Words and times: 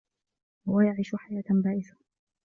هو 0.67 0.79
يعيش 0.81 1.15
حياة 1.15 1.43
بائسة. 1.63 1.95